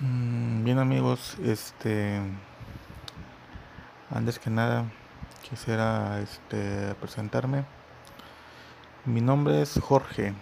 [0.00, 2.20] Mm, Bien amigos, este,
[4.10, 4.84] antes que nada
[5.48, 7.64] quisiera este, presentarme.
[9.04, 10.32] Mi nombre es Jorge,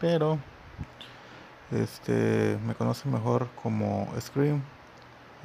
[0.00, 0.38] pero
[1.70, 4.62] este, me conocen mejor como Scream,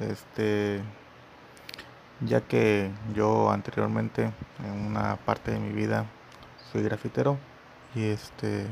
[0.00, 0.82] este,
[2.20, 4.32] ya que yo anteriormente
[4.64, 6.06] en una parte de mi vida
[6.72, 7.38] soy grafitero
[7.94, 8.66] y este,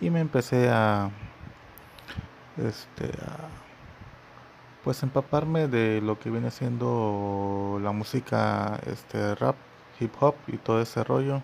[0.00, 1.10] y me empecé a,
[2.68, 3.10] este,
[4.84, 9.56] pues empaparme de lo que viene siendo la música este rap,
[9.98, 11.42] hip hop y todo ese rollo,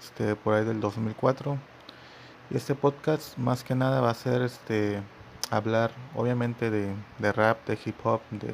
[0.00, 1.58] este por ahí del 2004.
[2.50, 5.02] Y este podcast más que nada va a ser este
[5.50, 8.52] hablar obviamente de, de rap, de hip hop, de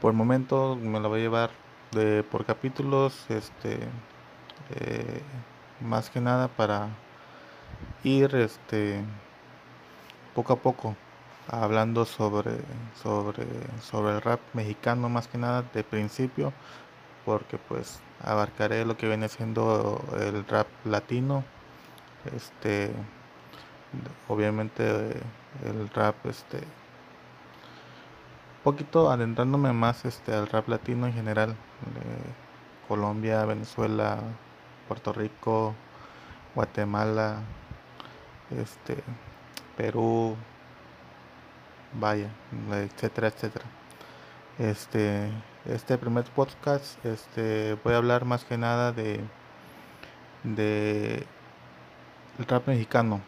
[0.00, 1.50] por el momento me lo voy a llevar
[1.92, 3.78] de por capítulos, este
[4.80, 5.22] eh,
[5.80, 6.88] más que nada para
[8.02, 9.02] ir este
[10.34, 10.96] poco a poco
[11.48, 12.52] hablando sobre,
[13.02, 13.46] sobre,
[13.82, 16.52] sobre el rap mexicano más que nada de principio,
[17.24, 21.44] porque pues abarcaré lo que viene siendo el rap latino,
[22.34, 22.90] este,
[24.28, 25.20] obviamente
[25.64, 26.60] el rap, este,
[28.62, 31.56] poquito adentrándome más este al rap latino en general,
[32.88, 34.18] Colombia, Venezuela,
[34.88, 35.74] Puerto Rico,
[36.54, 37.40] Guatemala,
[38.50, 39.02] este,
[39.76, 40.36] Perú,
[41.92, 42.28] vaya,
[42.72, 43.64] etcétera, etcétera.
[44.58, 45.30] Este,
[45.66, 49.20] este primer podcast, este, voy a hablar más que nada de,
[50.44, 51.26] de
[52.38, 53.20] el rap mexicano,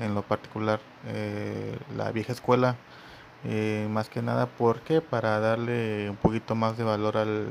[0.00, 2.76] en lo particular, eh, la vieja escuela,
[3.44, 7.48] eh, más que nada, porque para darle un poquito más de valor al,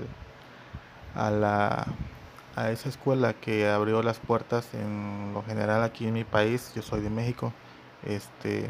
[1.15, 1.87] a la
[2.55, 6.81] a esa escuela que abrió las puertas en lo general aquí en mi país, yo
[6.81, 7.53] soy de México,
[8.05, 8.69] este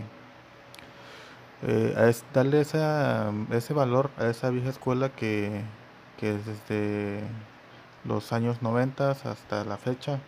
[1.61, 5.61] eh, darle esa, ese valor a esa vieja escuela que,
[6.17, 7.21] que desde
[8.05, 10.19] los años 90 hasta la fecha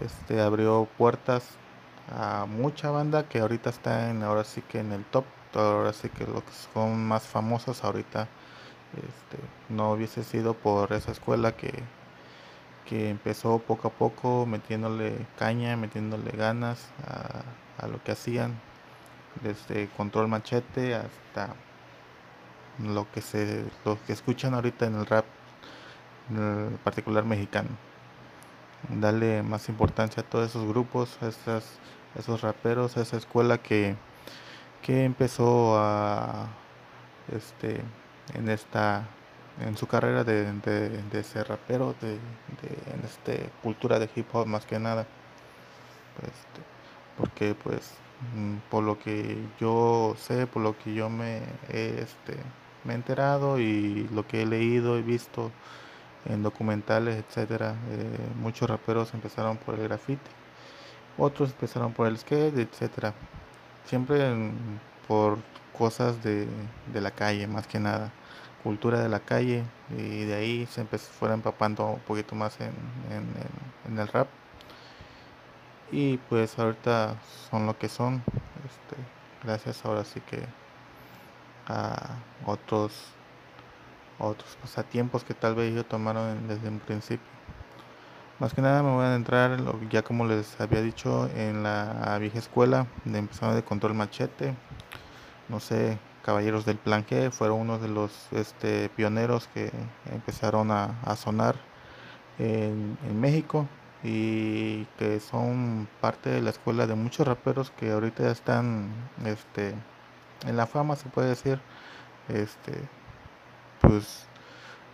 [0.00, 1.56] este, abrió puertas
[2.16, 5.24] a mucha banda que ahorita está ahora sí que en el top,
[5.54, 8.28] ahora sí que los que son más famosos ahorita
[8.96, 11.72] este, no hubiese sido por esa escuela que,
[12.86, 17.42] que empezó poco a poco metiéndole caña, metiéndole ganas a,
[17.80, 18.60] a lo que hacían
[19.42, 21.54] desde Control Machete hasta
[22.78, 25.24] lo que se lo que escuchan ahorita en el rap
[26.30, 27.68] en particular mexicano.
[28.88, 31.78] Darle más importancia a todos esos grupos a esas,
[32.18, 33.96] esos raperos a esa escuela que
[34.82, 35.78] que empezó
[37.32, 37.82] este
[38.34, 39.06] en esta
[39.60, 44.46] en su carrera de, de, de ser rapero de, en este cultura de hip hop
[44.46, 45.06] más que nada.
[46.22, 46.62] Este,
[47.20, 47.94] porque pues
[48.34, 51.38] Mm, por lo que yo sé, por lo que yo me,
[51.70, 52.36] he, este,
[52.84, 55.50] me he enterado y lo que he leído y visto
[56.26, 60.30] en documentales, etcétera, eh, muchos raperos empezaron por el graffiti,
[61.18, 63.14] otros empezaron por el skate, etcétera,
[63.86, 64.20] siempre
[65.08, 65.38] por
[65.76, 66.46] cosas de,
[66.92, 68.12] de, la calle, más que nada,
[68.62, 72.72] cultura de la calle, y de ahí se empezó, fueron empapando un poquito más en,
[73.88, 74.28] en el rap
[75.92, 77.16] y pues ahorita
[77.50, 78.22] son lo que son
[78.64, 78.96] este,
[79.42, 80.44] gracias ahora sí que
[81.66, 82.92] a otros
[84.18, 87.26] otros pasatiempos que tal vez ellos tomaron desde un principio.
[88.38, 89.58] Más que nada me voy a entrar
[89.90, 94.54] ya como les había dicho en la vieja escuela de empezando de control machete.
[95.48, 99.70] No sé caballeros del plan G fueron uno de los este, pioneros que
[100.12, 101.56] empezaron a, sonar
[102.38, 103.66] en México
[104.02, 108.88] y que son parte de la escuela de muchos raperos que ahorita están
[109.24, 109.74] este
[110.46, 111.60] en la fama se puede decir.
[112.28, 112.72] Este
[113.80, 114.26] pues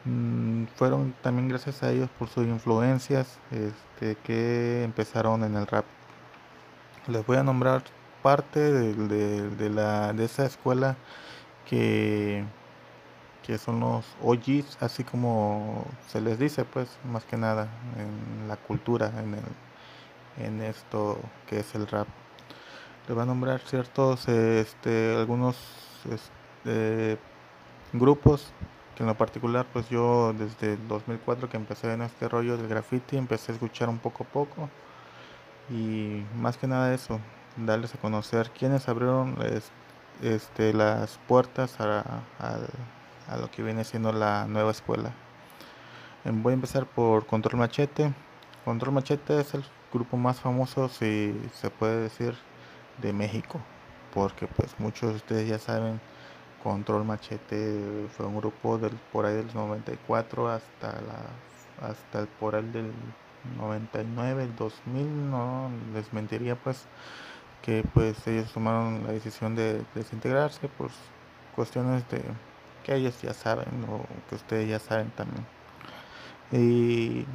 [0.05, 5.84] mmm, fueron también gracias a ellos por sus influencias este que empezaron en el rap.
[7.06, 7.83] Les voy a nombrar
[8.23, 10.97] parte de, de la de esa escuela
[11.69, 12.44] que
[13.46, 18.56] que son los OGs, así como se les dice, pues, más que nada, en la
[18.56, 22.08] cultura, en, el, en esto que es el rap.
[23.06, 25.56] Le voy a nombrar ciertos, este, algunos
[26.10, 27.19] este,
[27.93, 28.52] grupos
[28.96, 32.66] que en lo particular, pues yo desde el 2004 que empecé en este rollo del
[32.66, 34.70] graffiti, empecé a escuchar un poco a poco
[35.70, 37.20] y más que nada eso,
[37.56, 39.37] darles a conocer quiénes abrieron
[40.22, 42.58] este, las puertas a, a,
[43.28, 45.12] a lo que viene siendo la nueva escuela.
[46.25, 48.12] Em, voy a empezar por Control Machete.
[48.64, 52.37] Control Machete es el grupo más famoso, si se puede decir,
[52.99, 53.61] de México.
[54.14, 56.00] porque pues muchos de ustedes ya saben,
[56.62, 61.46] Control Machete fue un grupo del, por ahí del 94 hasta la
[61.81, 62.93] hasta el por ahí del
[63.58, 66.87] 99, el 2000, no les mentiría pues
[67.62, 70.90] que pues ellos tomaron la decisión de desintegrarse por
[71.55, 72.22] cuestiones de
[72.87, 75.44] que ellos ya saben o que ustedes ya saben también.
[76.53, 77.27] Y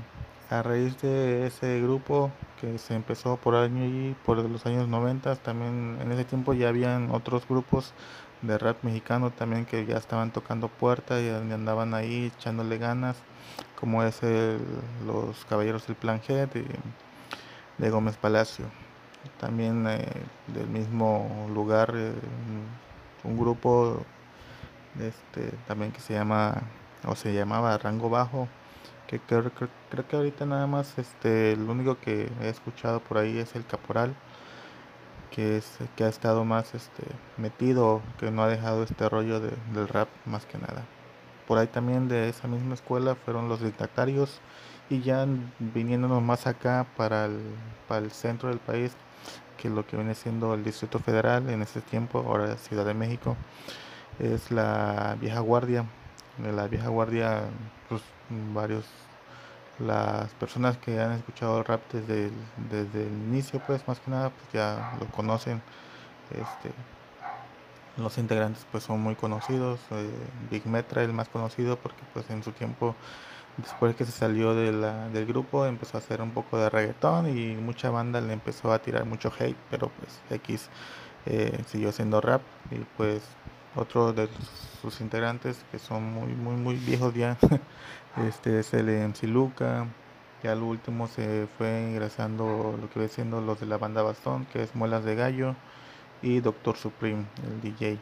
[0.49, 2.31] a raíz de ese grupo
[2.61, 6.69] que se empezó por año y por los años 90, también en ese tiempo ya
[6.69, 7.93] habían otros grupos
[8.41, 13.17] de rap mexicano también que ya estaban tocando puertas y andaban ahí echándole ganas,
[13.77, 14.21] como es
[15.05, 16.47] los Caballeros del Plan G
[17.77, 18.65] de, Gómez Palacio.
[19.39, 20.07] También eh,
[20.47, 22.13] del mismo lugar, eh,
[23.23, 24.03] un grupo
[24.99, 26.61] este, también que se llama,
[27.05, 28.47] o se llamaba Rango Bajo,
[29.07, 29.51] que creo,
[30.07, 34.15] que ahorita nada más, este, el único que he escuchado por ahí es el Caporal,
[35.31, 37.03] que es que ha estado más este,
[37.37, 40.85] metido, que no ha dejado este rollo del rap más que nada.
[41.47, 44.39] Por ahí también de esa misma escuela fueron los dictatarios
[44.89, 45.25] y ya
[45.59, 47.39] viniéndonos más acá para el,
[47.87, 48.93] para el centro del país,
[49.57, 53.35] que lo que viene siendo el Distrito Federal en ese tiempo, ahora Ciudad de México
[54.19, 55.85] es la vieja guardia.
[56.37, 57.41] De la vieja guardia,
[57.89, 58.01] pues
[58.53, 58.85] varios,
[59.79, 62.33] las personas que han escuchado rap desde el,
[62.69, 65.61] desde el inicio, pues más que nada, pues ya lo conocen.
[66.31, 66.71] Este,
[67.97, 69.79] los integrantes pues son muy conocidos.
[69.91, 70.09] Eh,
[70.49, 72.95] Big Metra el más conocido porque pues en su tiempo
[73.57, 77.37] después que se salió de la, del grupo empezó a hacer un poco de reggaetón
[77.37, 80.69] y mucha banda le empezó a tirar mucho hate pero pues X
[81.25, 82.41] eh, siguió siendo rap
[82.71, 83.21] y pues
[83.75, 84.29] otro de
[84.81, 87.37] sus integrantes que son muy muy muy viejos ya.
[88.27, 89.87] Este es el MC Luca
[90.43, 94.45] ya al último se fue ingresando lo que ve siendo los de la banda Bastón
[94.45, 95.55] que es Muelas de Gallo
[96.21, 97.99] y Doctor Supreme el DJ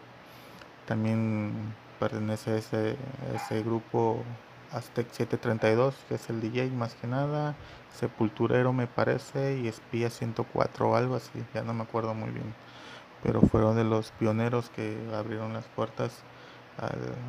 [0.85, 2.95] también pertenece a ese,
[3.35, 4.23] ese grupo
[4.71, 7.55] Aztec 732 que es el DJ más que nada
[7.93, 12.53] Sepulturero me parece y Espía 104 o algo así ya no me acuerdo muy bien
[13.23, 16.23] pero fueron de los pioneros que abrieron las puertas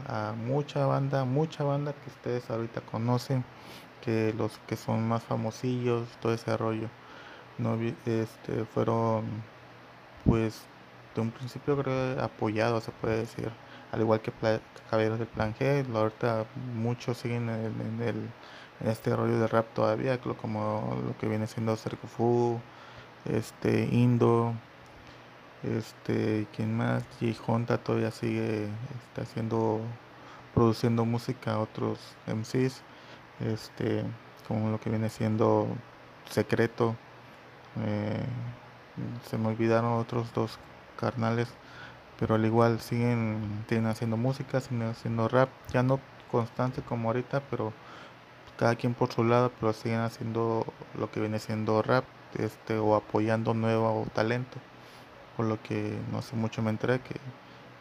[0.07, 3.45] a, mucha banda, mucha banda que ustedes ahorita conocen,
[4.03, 6.89] que los que son más famosillos, todo ese rollo,
[7.59, 7.75] no
[8.07, 9.25] este fueron
[10.25, 10.63] pues
[11.15, 13.51] de un principio creo apoyados se puede decir,
[13.93, 14.33] al igual que
[14.91, 18.29] Caballeros del Plan G, ahorita muchos siguen en, el,
[18.81, 22.61] en este rollo de rap todavía, como lo que viene siendo Fu,
[23.25, 24.55] este Indo,
[25.63, 27.35] este, quien más, J.
[27.47, 28.69] Honda todavía sigue
[29.09, 29.81] está haciendo,
[30.55, 32.83] produciendo música a otros MCs,
[33.41, 34.05] este,
[34.49, 35.69] como lo que viene siendo
[36.31, 36.97] Secreto.
[37.85, 38.25] Eh,
[39.29, 40.59] se me olvidaron otros dos
[40.99, 41.49] carnales,
[42.19, 47.43] pero al igual siguen, siguen haciendo música, siguen haciendo rap, ya no constante como ahorita,
[47.51, 47.73] pero
[48.59, 50.65] cada quien por su lado, pero siguen haciendo
[50.99, 52.05] lo que viene siendo rap,
[52.39, 54.59] este, o apoyando nuevo talento
[55.41, 57.17] por lo que no sé mucho me enteré que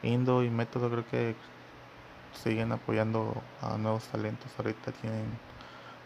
[0.01, 1.35] Indo y Método creo que
[2.41, 4.49] siguen apoyando a nuevos talentos.
[4.57, 5.25] Ahorita tienen,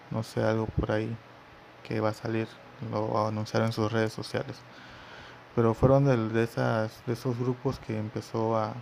[0.10, 1.16] no sé, algo por ahí
[1.84, 2.48] que va a salir,
[2.92, 4.58] lo anunciaron en sus redes sociales.
[5.54, 8.74] Pero fueron de, esas, de esos grupos que empezó a,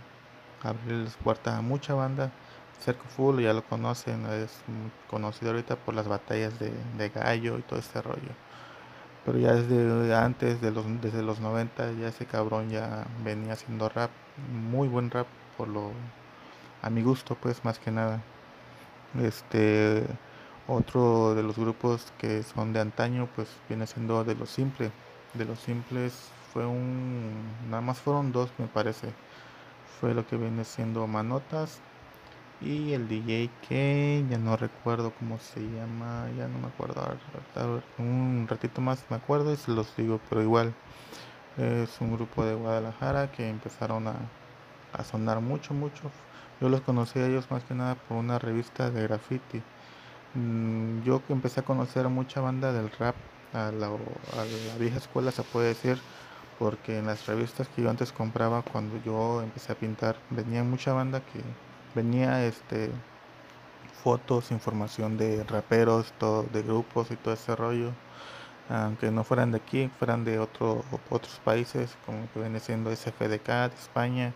[0.62, 2.30] abrirles puertas a mucha banda.
[2.80, 4.62] Cerco Full ya lo conocen, es
[5.10, 8.32] conocido ahorita por las batallas de gallo y todo ese rollo
[9.24, 13.88] pero ya desde antes de los desde los 90 ya ese cabrón ya venía haciendo
[13.88, 14.10] rap
[14.52, 15.26] muy buen rap
[15.56, 15.92] por lo
[16.82, 18.20] a mi gusto pues más que nada.
[19.22, 20.04] Este
[20.68, 24.90] otro de los grupos que son de antaño pues viene siendo de los simples
[25.34, 26.12] de los simples
[26.52, 27.30] fue un
[27.70, 29.08] nada más fueron dos me parece.
[30.00, 31.80] Fue lo que viene siendo manotas
[32.64, 37.02] y el DJ que ya no recuerdo cómo se llama, ya no me acuerdo,
[37.98, 40.72] un ratito más me acuerdo y se los digo, pero igual
[41.58, 44.14] es un grupo de Guadalajara que empezaron a,
[45.04, 46.10] sonar mucho, mucho.
[46.60, 49.62] Yo los conocí a ellos más que nada por una revista de graffiti.
[50.34, 53.16] Mm, yo que empecé a conocer mucha banda del rap,
[53.52, 55.98] a la, a la vieja escuela se puede decir,
[56.58, 60.92] porque en las revistas que yo antes compraba cuando yo empecé a pintar, venía mucha
[60.92, 61.42] banda que
[61.94, 62.90] venía este
[64.02, 67.92] fotos, información de raperos, todo, de grupos y todo ese rollo.
[68.68, 73.46] Aunque no fueran de aquí, fueran de otro, otros países, como que viene siendo SFDK
[73.70, 74.32] de España,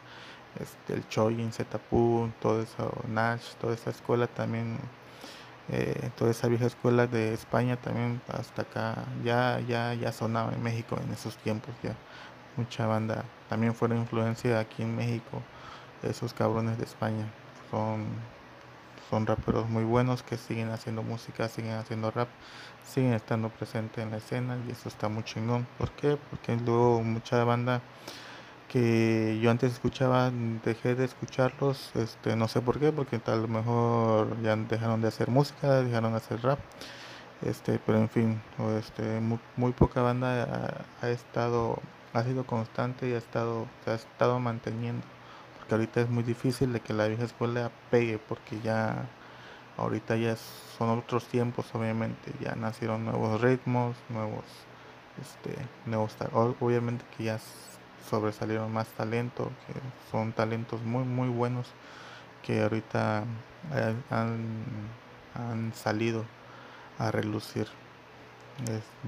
[0.60, 4.78] este, el Choyin, Zetapu, todo eso, Nash, toda esa escuela también,
[5.70, 10.62] eh, toda esa vieja escuela de España también hasta acá, ya, ya, ya sonaba en
[10.62, 11.94] México en esos tiempos ya.
[12.56, 13.24] mucha banda.
[13.48, 15.42] También fueron influencia aquí en México,
[16.02, 17.26] esos cabrones de España.
[17.70, 18.04] Son,
[19.10, 22.28] son raperos muy buenos que siguen haciendo música, siguen haciendo rap,
[22.84, 25.66] siguen estando presentes en la escena y eso está muy chingón.
[25.78, 26.18] ¿Por qué?
[26.30, 27.80] Porque luego mucha banda
[28.68, 30.30] que yo antes escuchaba,
[30.64, 35.28] dejé de escucharlos, este, no sé por qué, porque tal mejor ya dejaron de hacer
[35.30, 36.58] música, dejaron de hacer rap,
[37.42, 38.42] este, pero en fin,
[38.78, 41.78] este, muy, poca banda ha, estado,
[42.12, 45.06] ha sido constante y ha estado, se ha estado manteniendo,
[45.66, 49.08] porque ahorita es muy difícil de que la vieja escuela pegue, porque ya,
[49.76, 50.36] ahorita ya
[50.78, 54.44] son otros tiempos, obviamente, ya nacieron nuevos ritmos, nuevos,
[55.20, 57.40] este, nuevos, obviamente que ya
[58.08, 59.74] sobresalieron más talento, que
[60.12, 61.66] son talentos muy muy buenos
[62.44, 63.24] que ahorita
[63.74, 66.24] eh, han, salido
[66.98, 67.66] a relucir.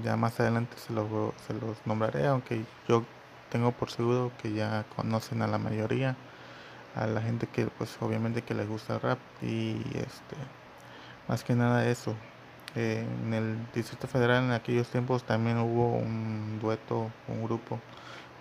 [0.03, 1.07] ya más adelante se los,
[1.47, 3.05] se los nombraré, aunque yo
[3.49, 6.17] tengo por seguro que ya conocen a la mayoría,
[6.95, 10.35] a la gente que pues obviamente que les gusta el rap y este
[11.27, 12.15] más que nada eso.
[12.75, 17.79] en el Distrito Federal en aquellos tiempos también hubo un dueto, un grupo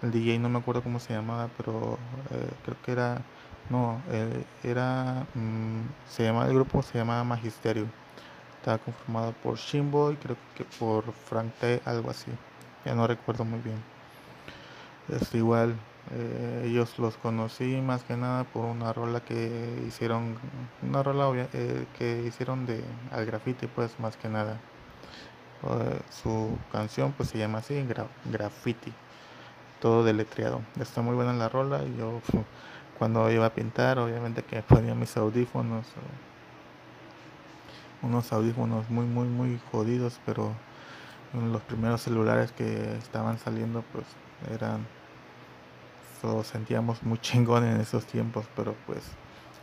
[0.02, 1.98] el DJ no me acuerdo cómo se llamaba, pero
[2.30, 3.20] eh, creo que era,
[3.68, 7.86] no, eh, era, mm, se llamaba el grupo, se llamaba Magisterio.
[8.58, 12.30] Estaba conformado por Shimbo y creo que por Frank T, algo así.
[12.84, 13.82] Ya no recuerdo muy bien.
[15.08, 15.74] Es igual,
[16.12, 20.36] eh, ellos los conocí más que nada por una rola que hicieron,
[20.82, 21.48] una rola
[21.98, 24.58] que hicieron de al graffiti, pues más que nada.
[26.10, 27.84] su canción pues se llama así,
[28.24, 28.92] Graffiti
[29.80, 30.60] todo deletreado.
[30.80, 32.20] Está muy buena la rola y yo
[32.98, 35.86] cuando iba a pintar, obviamente que ponía mis audífonos,
[38.02, 40.52] unos audífonos muy, muy, muy jodidos, pero
[41.32, 44.04] los primeros celulares que estaban saliendo, pues
[44.52, 44.86] eran,
[46.20, 49.02] so, sentíamos muy chingón en esos tiempos, pero pues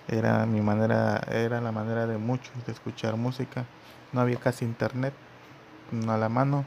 [0.08, 3.66] era mi manera, era la manera de muchos de escuchar música.
[4.14, 5.14] No había casi internet
[6.08, 6.66] a la mano,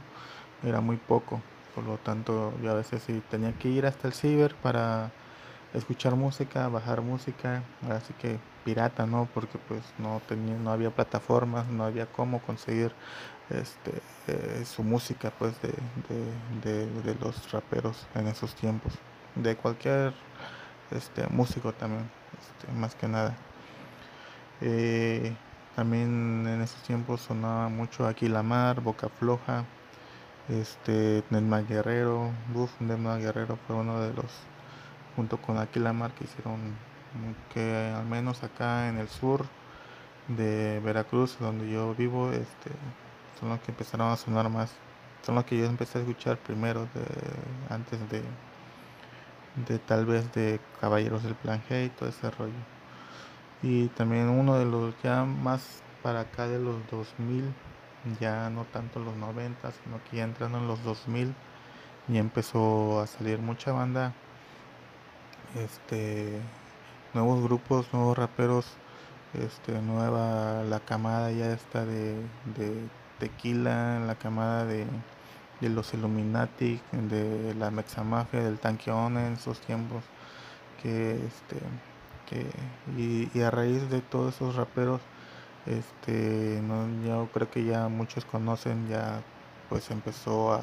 [0.64, 1.40] era muy poco.
[1.74, 5.12] Por lo tanto, yo a veces sí tenía que ir hasta el ciber para
[5.74, 9.28] escuchar música, bajar música, así que pirata, ¿no?
[9.32, 12.92] Porque pues no tenía, no había plataformas, no había cómo conseguir
[13.50, 18.92] este eh, su música pues de, los raperos en esos tiempos.
[19.34, 20.12] De cualquier
[20.90, 23.36] este músico también, este, más que nada.
[24.60, 25.34] Eh,
[25.76, 29.64] también en esos tiempos sonaba mucho aquí la mar, Boca Floja,
[30.48, 34.26] este Nedma Guerrero, Buff Nedma Guerrero fue uno de los
[35.14, 36.58] junto con Aquilamar que hicieron
[37.52, 39.44] que al menos acá en el sur
[40.28, 42.70] de Veracruz donde yo vivo este
[43.38, 44.72] son los que empezaron a sonar más
[45.22, 48.22] son los que yo empecé a escuchar primero de, antes de
[49.66, 52.52] de tal vez de Caballeros del Plan G y todo ese rollo.
[53.62, 57.52] Y también uno de los ya más para acá de los 2000
[58.20, 61.34] ya no tanto los 90, sino que ya entrando en los 2000
[62.08, 64.14] y empezó a salir mucha banda,
[65.56, 66.40] este,
[67.14, 68.66] nuevos grupos, nuevos raperos,
[69.34, 72.14] este, nueva, la camada ya está de,
[72.56, 72.88] de
[73.18, 74.86] Tequila, la camada de,
[75.60, 80.04] de los Illuminati, de la Mexamafia, del Tanqueón en esos tiempos,
[80.82, 81.56] que este,
[82.28, 82.46] que,
[82.96, 85.00] y, y a raíz de todos esos raperos,
[85.68, 89.22] este no yo creo que ya muchos conocen ya
[89.68, 90.62] pues empezó a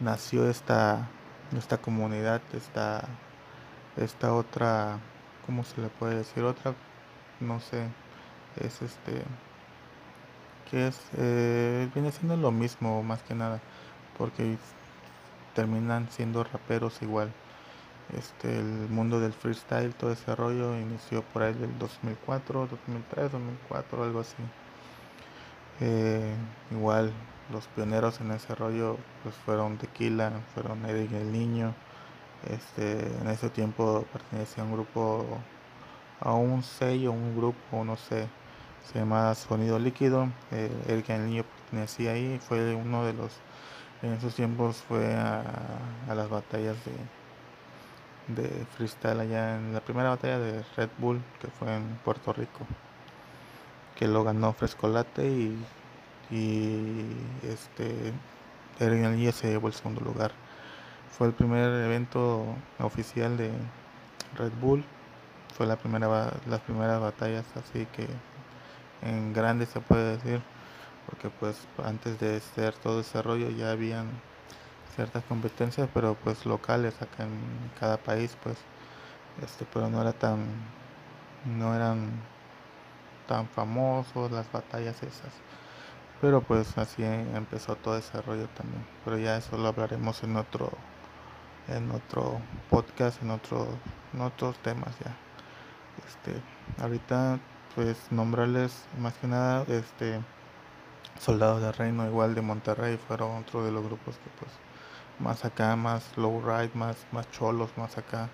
[0.00, 1.08] nació esta
[1.56, 3.08] esta comunidad esta
[3.96, 4.98] esta otra
[5.46, 6.74] cómo se le puede decir otra
[7.40, 7.88] no sé
[8.56, 9.22] es este
[10.70, 13.60] que es eh, viene siendo lo mismo más que nada
[14.18, 14.58] porque
[15.54, 17.32] terminan siendo raperos igual
[18.16, 24.02] este, el mundo del freestyle, todo ese rollo inició por ahí del 2004, 2003, 2004,
[24.02, 24.36] algo así.
[25.80, 26.34] Eh,
[26.70, 27.12] igual
[27.52, 31.74] los pioneros en ese rollo pues fueron Tequila, fueron Eric el Niño.
[32.48, 35.26] Este, en ese tiempo pertenecía a un grupo,
[36.20, 38.28] a un sello, un grupo, no sé,
[38.90, 40.28] se llama Sonido Líquido.
[40.52, 43.32] Eh, Eric el Niño pertenecía ahí, fue uno de los,
[44.02, 46.92] en esos tiempos fue a las batallas de
[48.28, 52.66] de freestyle allá en la primera batalla de Red Bull que fue en Puerto Rico
[53.96, 55.58] que lo ganó Frescolate y,
[56.30, 57.06] y
[57.42, 58.12] este
[58.78, 60.30] Eric se llevó el segundo lugar.
[61.10, 62.44] Fue el primer evento
[62.78, 63.50] oficial de
[64.36, 64.84] Red Bull.
[65.56, 68.06] Fue la primera las primeras batallas así que
[69.02, 70.40] en grande se puede decir
[71.08, 74.08] porque pues antes de ser todo ese rollo ya habían
[74.94, 78.58] ciertas competencias, pero pues locales acá en cada país, pues,
[79.42, 80.44] este, pero no era tan,
[81.46, 82.10] no eran
[83.26, 85.32] tan famosos las batallas esas.
[86.20, 88.84] Pero pues así empezó todo ese rollo también.
[89.04, 90.70] Pero ya eso lo hablaremos en otro,
[91.68, 93.68] en otro podcast, en, otro,
[94.12, 95.16] en otros temas ya.
[96.06, 96.42] Este,
[96.82, 97.38] ahorita
[97.74, 100.20] pues nombrarles más que nada este
[101.18, 104.52] Soldados de Reino igual de Monterrey fueron otro de los grupos que pues
[105.18, 108.28] más acá, más low ride, más, más cholos, más acá.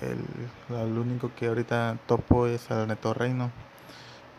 [0.00, 3.50] El, único que ahorita topo es el Neto Reino.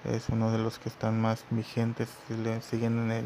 [0.04, 2.10] Es uno de los que están más vigentes,
[2.62, 3.26] siguen en el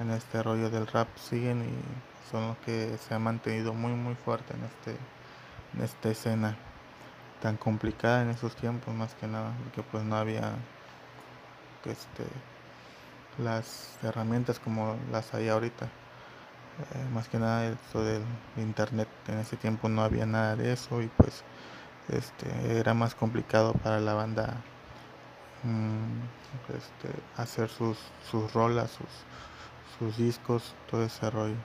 [0.00, 4.14] en este rollo del rap, siguen y son los que se han mantenido muy muy
[4.14, 4.96] fuerte en este
[5.74, 6.56] en esta escena
[7.42, 10.52] tan complicada en esos tiempos más que nada, porque pues no había
[11.84, 12.24] este
[13.38, 15.86] las herramientas como las hay ahorita.
[16.80, 18.22] Eh, más que nada esto del
[18.56, 21.44] internet en ese tiempo no había nada de eso y pues
[22.08, 24.54] este era más complicado para la banda
[25.62, 27.98] mm, este, hacer sus,
[28.30, 29.08] sus rolas sus,
[29.98, 31.56] sus discos todo ese rollo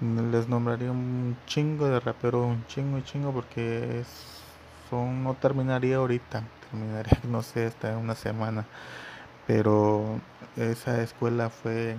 [0.00, 4.08] les nombraría un chingo de rapero un chingo y chingo porque es,
[4.90, 8.64] son no terminaría ahorita terminaría no sé hasta una semana
[9.46, 10.20] pero
[10.56, 11.96] esa escuela fue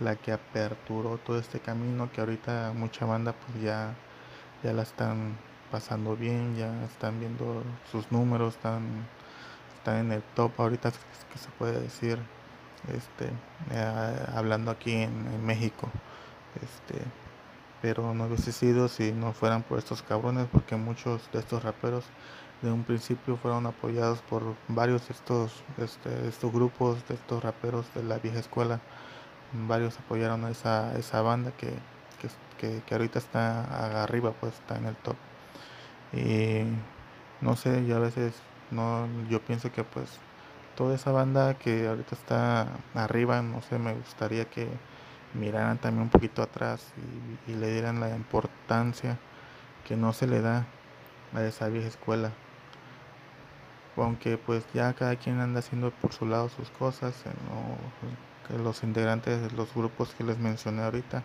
[0.00, 3.94] la que aperturó todo este camino que ahorita mucha banda pues ya,
[4.62, 5.36] ya la están
[5.70, 9.06] pasando bien, ya están viendo sus números, están,
[9.76, 12.18] están en el top ahorita que se puede decir,
[12.88, 13.26] este,
[13.72, 15.88] eh, hablando aquí en, México,
[16.56, 17.02] este,
[17.82, 22.04] pero no hubiese sido si no fueran por estos cabrones, porque muchos de estos raperos
[22.62, 27.86] de un principio fueron apoyados por varios de estos, este, estos grupos, de estos raperos
[27.94, 28.80] de la vieja escuela
[29.52, 31.72] varios apoyaron a esa, esa banda que,
[32.58, 35.16] que, que, ahorita está arriba, pues está en el top.
[36.12, 36.62] Y
[37.40, 38.34] no sé, yo a veces
[38.70, 40.18] no, yo pienso que pues
[40.76, 44.68] toda esa banda que ahorita está arriba, no sé, me gustaría que
[45.34, 46.92] miraran también un poquito atrás
[47.46, 49.18] y, y le dieran la importancia
[49.86, 50.66] que no se le da
[51.34, 52.32] a esa vieja escuela
[53.96, 57.14] aunque pues ya cada quien anda haciendo por su lado sus cosas,
[57.48, 61.22] no, los integrantes de los grupos que les mencioné ahorita.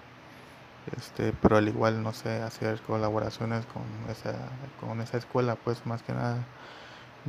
[0.98, 4.36] Este, pero al igual no sé hacer colaboraciones con esa
[4.80, 6.46] con esa escuela pues más que nada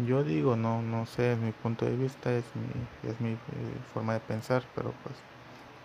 [0.06, 3.38] yo digo no no sé es mi punto de vista es mi es mi eh,
[3.94, 5.14] forma de pensar pero pues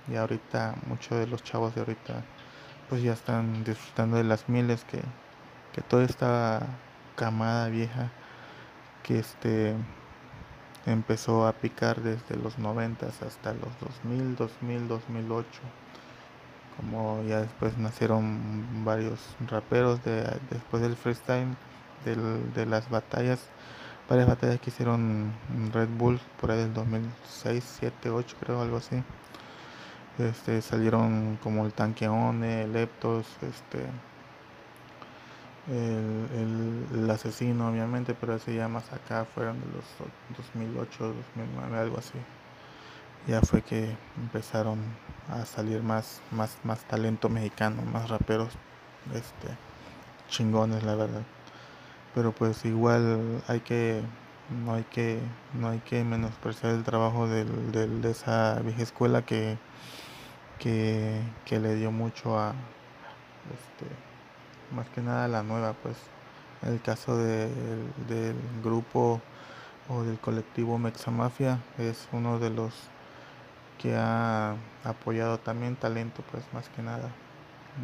[0.09, 2.23] ya ahorita muchos de los chavos de ahorita
[2.89, 5.01] pues ya están disfrutando de las miles que
[5.71, 6.67] que toda esta
[7.15, 8.11] camada vieja
[9.03, 9.75] que este
[10.85, 13.69] empezó a picar desde los 90 hasta los
[14.03, 15.47] 2000, 2000, 2008.
[16.77, 21.55] Como ya después nacieron varios raperos de, después del freestyle,
[22.05, 23.39] de las batallas,
[24.09, 25.31] varias batallas que hicieron
[25.73, 29.03] Red Bull por ahí del 2006, 7, 8 creo, algo así.
[30.17, 33.85] Este, salieron como el Tanque One, Leptos, este,
[35.67, 39.85] el, el, asesino obviamente, pero ese ya más acá fueron de los
[40.37, 42.17] 2008, 2009, algo así.
[43.27, 44.79] Ya fue que empezaron
[45.29, 48.49] a salir más, más, más talento mexicano, más raperos,
[49.13, 49.47] este,
[50.29, 51.21] chingones la verdad.
[52.15, 54.01] Pero pues igual hay que,
[54.65, 55.19] no hay que,
[55.53, 59.57] no hay que menospreciar el trabajo del, del, de esa vieja escuela que,
[60.59, 62.53] que, que le dio mucho a,
[63.53, 64.10] este,
[64.71, 65.97] más que nada la nueva, pues.
[66.63, 69.19] En el caso del grupo
[69.89, 72.73] o del colectivo Mexamafia es uno de los
[73.79, 77.09] que ha apoyado también talento, pues más que nada.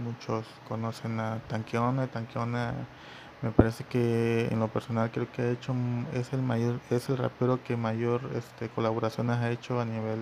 [0.04, 2.74] Muchos conocen a Tanqueona, Tanqueona
[3.42, 5.74] me parece que en lo personal creo que ha hecho
[6.14, 10.20] es el mayor es el rapero que mayor este colaboraciones ha hecho a nivel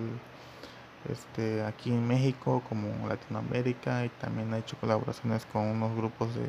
[1.10, 6.46] este, aquí en México como Latinoamérica y también ha hecho colaboraciones con unos grupos de,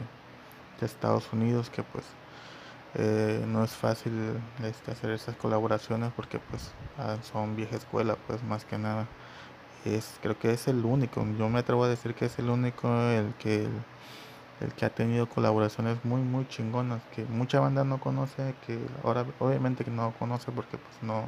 [0.80, 2.06] Estados Unidos que pues
[2.94, 4.14] eh, no es fácil
[4.64, 9.08] este, hacer esas colaboraciones porque pues ah, son vieja escuela pues más que nada.
[9.86, 12.88] Es creo que es el único yo me atrevo a decir que es el único
[13.10, 13.68] el que
[14.62, 19.26] el, que ha tenido colaboraciones muy muy chingonas que mucha banda no conoce que ahora
[19.40, 21.24] obviamente que no conoce porque pues no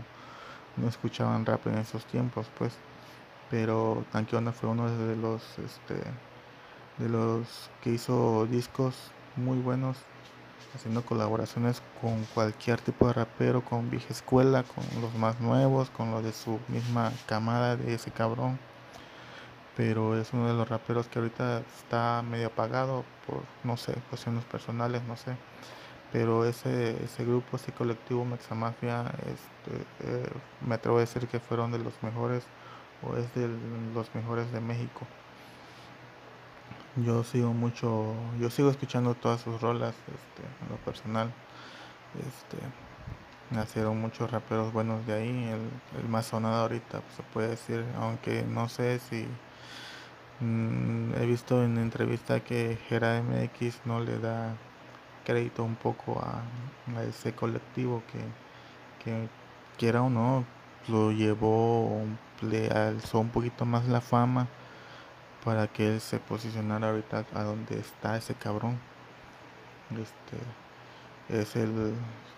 [0.77, 2.73] no escuchaban rap en esos tiempos pues
[3.49, 5.95] pero Tanqueona fue uno de los este
[6.99, 9.97] de los que hizo discos muy buenos
[10.75, 16.12] haciendo colaboraciones con cualquier tipo de rapero, con vieja escuela, con los más nuevos, con
[16.12, 18.59] los de su misma camada de ese cabrón.
[19.77, 24.43] pero es uno de los raperos que ahorita está medio apagado por, no sé, cuestiones
[24.45, 25.38] personales, no sé.
[26.12, 30.29] Pero ese, ese grupo, ese colectivo Mexamafia, este, eh,
[30.67, 32.43] me atrevo a decir que fueron de los mejores
[33.03, 33.49] o es de
[33.93, 35.01] los mejores de México.
[36.97, 41.31] Yo sigo mucho, yo sigo escuchando todas sus rolas, este, en lo personal.
[42.15, 42.57] Este,
[43.51, 45.55] nacieron muchos raperos buenos de ahí.
[45.97, 49.27] El, más sonado ahorita pues, se puede decir, aunque no sé si
[50.39, 54.55] mm, he visto en entrevista que Gera MX no le da
[55.25, 56.41] crédito un poco a,
[57.07, 58.19] ese colectivo que,
[59.03, 59.29] que
[59.77, 60.43] quiera o no
[60.88, 62.01] lo llevó,
[62.41, 64.47] le alzó un poquito más la fama
[65.43, 68.80] para que él se posicionara ahorita a donde está ese cabrón.
[69.91, 71.93] Este es el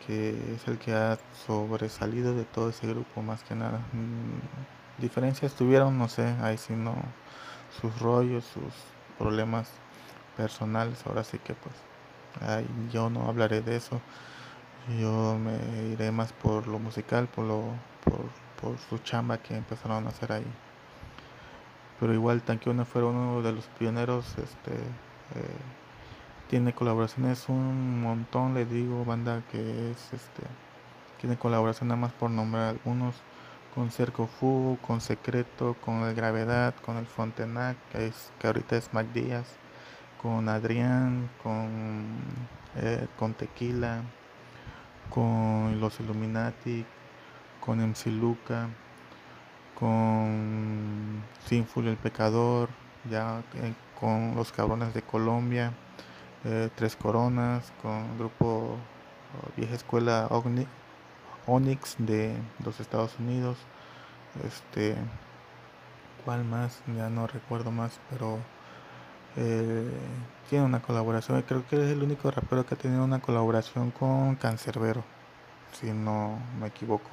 [0.06, 3.80] que es el que ha sobresalido de todo ese grupo más que nada.
[3.94, 6.96] Mm, diferencias tuvieron, no sé, ahí sí no
[7.80, 8.74] sus rollos, sus
[9.18, 9.70] problemas
[10.38, 11.76] personales, ahora sí que pues
[12.92, 14.02] yo no hablaré de eso.
[15.00, 17.64] Yo me iré más por lo musical, por lo
[18.04, 18.26] por,
[18.62, 20.45] por su chamba que empezaron a hacer ahí.
[22.00, 25.58] Pero igual Tanquione fue uno de los pioneros, este, eh,
[26.50, 30.43] tiene colaboraciones un montón, le digo, banda que es, este,
[31.19, 33.15] tiene colaboración nada más por nombrar algunos,
[33.74, 38.76] con Cerco Fu, con Secreto, con El Gravedad, con El Fontenac, que, es, que ahorita
[38.78, 39.45] es Mac Díaz,
[40.21, 42.19] con Adrián, con,
[42.76, 44.02] eh, con Tequila,
[45.10, 46.86] con Los Illuminati,
[47.62, 48.67] con MC Luca,
[49.80, 52.69] con Sinful el Pecador,
[53.10, 55.71] ya eh, con los cabrones de Colombia,
[56.43, 60.30] eh, Tres Coronas, con el grupo oh, Vieja Escuela
[61.47, 63.58] Onyx de los Estados Unidos,
[64.45, 64.95] este,
[66.26, 66.82] ¿cuál más?
[66.95, 68.39] Ya no recuerdo más, pero
[69.38, 69.89] eh,
[70.50, 74.36] tiene una colaboración, creo que es el único rapero que ha tenido una colaboración con
[74.36, 75.04] Cancerbero,
[75.74, 77.10] si no me equivoco.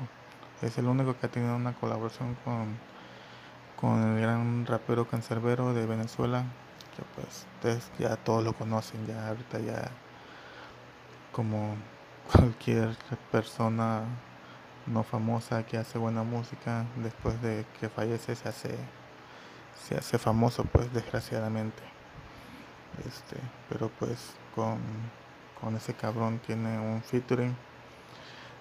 [0.63, 2.77] Es el único que ha tenido una colaboración con,
[3.77, 6.45] con el gran rapero cancerbero de Venezuela,
[6.97, 9.91] que pues ustedes ya todos lo conocen, ya ahorita ya
[11.31, 11.77] como
[12.33, 12.97] cualquier
[13.31, 14.03] persona
[14.87, 18.75] no famosa que hace buena música, después de que fallece se hace,
[19.87, 21.83] se hace famoso pues desgraciadamente.
[23.07, 23.37] Este,
[23.69, 24.79] pero pues con,
[25.61, 27.55] con ese cabrón tiene un featuring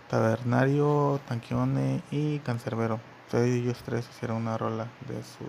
[0.09, 2.99] Tabernario, Tanquione y Cancerbero.
[3.33, 5.45] ellos tres hicieron una rola de su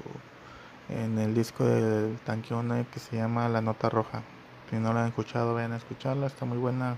[0.89, 4.23] en el disco del Tanquione que se llama La Nota Roja.
[4.71, 6.97] Si no la han escuchado, vayan a escucharla, está muy buena.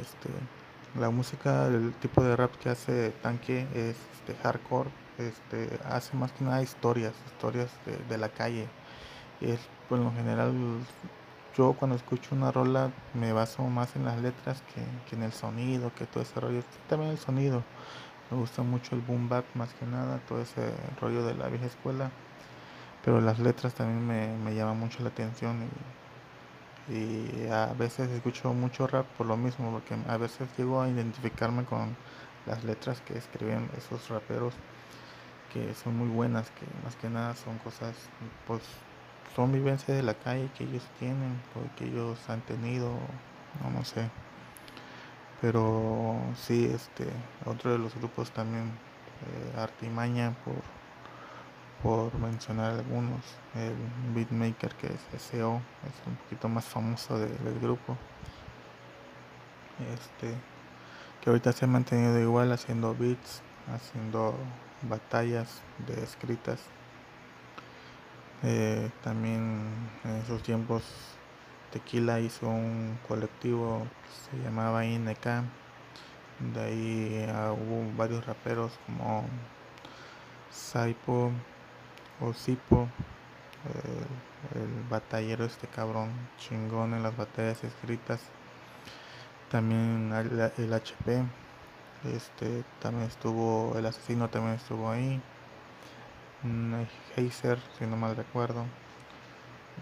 [0.00, 0.28] Este,
[0.98, 6.32] la música, el tipo de rap que hace Tanque es este, hardcore, este, hace más
[6.32, 8.68] que nada historias, historias de, de la calle.
[9.40, 10.52] Es, por lo general
[11.58, 15.92] yo cuando escucho una rola me baso más en las letras que, en el sonido,
[15.94, 16.62] que todo ese rollo.
[16.88, 17.64] También el sonido.
[18.30, 21.66] Me gusta mucho el boom bap más que nada, todo ese rollo de la vieja
[21.66, 22.10] escuela.
[23.04, 25.68] Pero las letras también me, me llaman mucho la atención
[26.88, 30.88] y, y, a veces escucho mucho rap por lo mismo, porque a veces llego a
[30.88, 31.96] identificarme con
[32.46, 34.54] las letras que escriben esos raperos
[35.52, 37.94] que son muy buenas, que más que nada son cosas
[38.46, 38.62] pues
[39.34, 42.90] son vivencias de la calle que ellos tienen o que ellos han tenido,
[43.62, 44.10] no, no sé.
[45.40, 47.06] Pero sí, este,
[47.46, 53.20] otro de los grupos también, eh, Artimaña, por, por mencionar algunos,
[53.54, 53.74] el
[54.14, 57.96] beatmaker que es SEO, es un poquito más famoso del grupo.
[59.94, 60.34] Este,
[61.20, 64.34] que ahorita se ha mantenido igual haciendo beats, haciendo
[64.82, 66.60] batallas de escritas
[68.42, 69.64] eh, también
[70.04, 70.82] en esos tiempos
[71.72, 75.26] Tequila hizo un colectivo que se llamaba INK.
[76.54, 79.24] De ahí ah, hubo varios raperos como
[80.50, 81.32] Saipo
[82.20, 82.88] o Sipo,
[84.54, 88.20] el batallero este cabrón chingón en las batallas escritas.
[89.50, 90.12] También
[90.58, 91.24] el, HP,
[92.14, 95.20] este también estuvo, el asesino también estuvo ahí.
[97.16, 98.64] Heiser, si no mal recuerdo.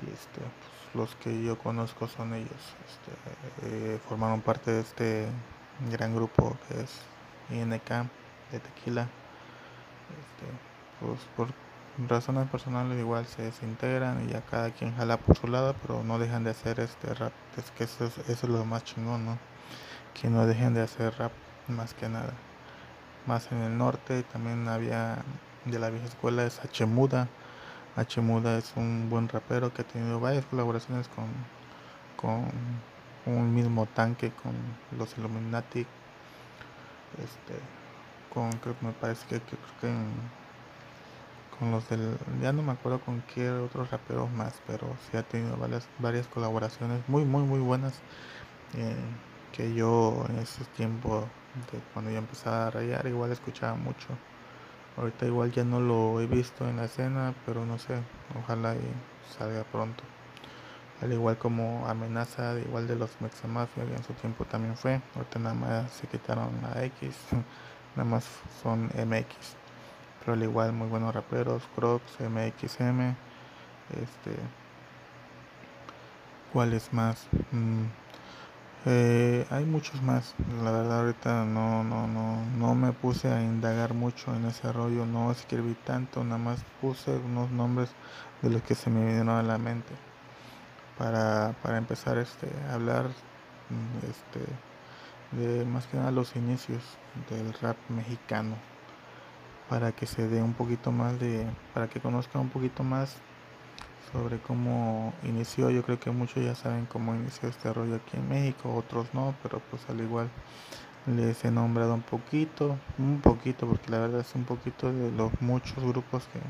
[0.07, 2.75] Y este, pues, los que yo conozco son ellos.
[2.87, 5.27] Este, eh, formaron parte de este
[5.91, 7.01] gran grupo que es
[7.51, 8.09] INK
[8.53, 9.03] de tequila.
[10.09, 10.47] Este,
[11.01, 11.49] pues por
[12.09, 16.19] razones personales igual se desintegran y ya cada quien jala por su lado, pero no
[16.19, 17.33] dejan de hacer este rap.
[17.57, 19.39] Es que eso es, eso es lo más chingón, ¿no?
[20.15, 21.33] Que no dejen de hacer rap
[21.69, 22.33] más que nada.
[23.27, 25.19] Más en el norte también había
[25.67, 26.61] de la vieja escuela es.
[26.61, 27.29] H Muda
[28.59, 31.27] es un buen rapero que ha tenido varias colaboraciones con,
[32.17, 32.51] con
[33.27, 34.53] un mismo tanque, con
[34.99, 35.87] los Illuminati,
[37.23, 37.61] este,
[38.33, 39.93] con creo que me parece que, creo que
[41.59, 45.23] con los del, ya no me acuerdo con qué otros raperos más, pero sí ha
[45.23, 47.95] tenido varias, varias colaboraciones muy, muy, muy buenas.
[48.75, 48.95] Eh,
[49.53, 51.27] que yo en ese tiempo,
[51.73, 54.09] de cuando yo empezaba a rayar, igual escuchaba mucho.
[54.97, 57.99] Ahorita igual ya no lo he visto en la escena, pero no sé,
[58.39, 58.81] ojalá y
[59.39, 60.03] salga pronto.
[61.03, 65.03] Al igual como amenaza, igual de los Mexamafia, que en su tiempo también fue.
[65.15, 67.15] Ahorita nada más se quitaron la X,
[67.97, 68.27] nada más
[68.63, 69.57] son MX.
[70.21, 73.15] Pero al igual muy buenos raperos, Crocs, MXM,
[73.91, 74.37] este,
[76.53, 77.27] ¿cuál es más?
[77.53, 77.85] Mm,
[78.85, 83.95] eh, hay muchos más, la verdad ahorita no, no, no, no me puse a indagar
[83.95, 87.91] mucho en ese rollo, no escribí tanto, nada más puse unos nombres
[88.43, 89.93] de los que se me vinieron a la mente
[90.99, 94.47] para, para empezar este, a hablar mm, este,
[95.33, 96.83] de más que nada los inicios
[97.31, 98.57] del rap mexicano
[99.69, 103.17] para que se dé un poquito más de, para que conozca un poquito más
[104.13, 105.71] sobre cómo inició.
[105.71, 109.35] Yo creo que muchos ya saben cómo inició este rollo aquí en México, otros no,
[109.43, 110.31] pero pues al igual
[111.07, 115.31] les he nombrado un poquito, un poquito, porque la verdad es un poquito de los
[115.41, 116.41] muchos grupos que,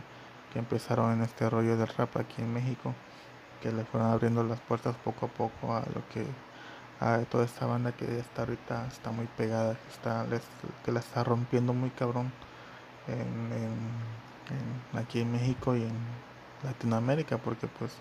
[0.52, 2.94] que empezaron en este rollo del rap aquí en México,
[3.62, 6.24] que le fueron abriendo las puertas poco a poco a lo que
[7.00, 10.26] a toda esta banda que está ahorita está muy pegada, que está
[10.84, 12.32] que la está rompiendo muy cabrón
[13.08, 16.25] en, aquí en México y en
[16.66, 17.92] Latinoamérica porque pues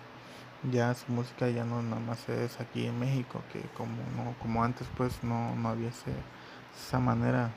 [0.70, 4.64] ya su música ya no nada más es aquí en México que como no como
[4.64, 7.50] antes pues no, no había esa manera